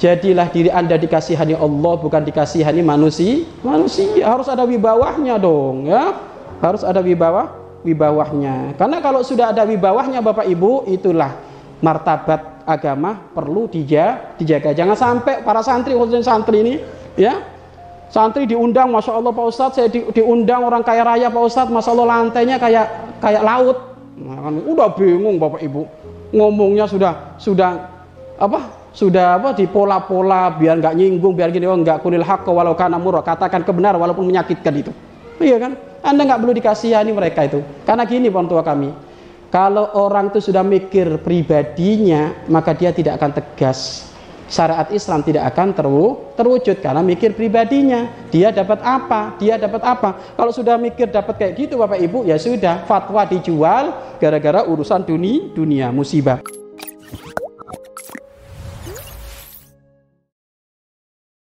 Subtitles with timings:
[0.00, 3.44] Jadilah diri Anda dikasihani Allah bukan dikasihani manusia.
[3.60, 6.16] Manusia harus ada wibawahnya dong, ya.
[6.64, 7.52] Harus ada wibawah
[7.84, 8.80] wibawahnya.
[8.80, 11.36] Karena kalau sudah ada wibawahnya Bapak Ibu, itulah
[11.84, 14.72] martabat agama perlu dijaga, dijaga.
[14.72, 16.74] Jangan sampai para santri khususnya santri ini,
[17.20, 17.44] ya,
[18.08, 21.92] santri diundang, masya Allah Pak Ustadz, saya di, diundang orang kaya raya Pak Ustadz, masya
[21.92, 23.76] Allah lantainya kayak kayak laut.
[24.16, 25.82] Nah, kan, udah bingung Bapak Ibu,
[26.32, 28.00] ngomongnya sudah sudah
[28.40, 32.76] apa sudah apa di pola-pola biar nggak nyinggung biar gini oh nggak kulil hak walau
[32.76, 34.92] kana murah katakan kebenaran walaupun menyakitkan itu.
[35.40, 35.72] Iya kan?
[36.04, 37.64] Anda nggak perlu dikasihani mereka itu.
[37.88, 38.92] Karena gini orang tua kami
[39.48, 44.12] kalau orang itu sudah mikir pribadinya maka dia tidak akan tegas.
[44.50, 45.72] Syariat Islam tidak akan
[46.36, 48.04] terwujud karena mikir pribadinya.
[48.28, 49.38] Dia dapat apa?
[49.40, 50.34] Dia dapat apa?
[50.36, 55.54] Kalau sudah mikir dapat kayak gitu Bapak Ibu ya sudah fatwa dijual gara-gara urusan dunia
[55.54, 56.59] dunia musibah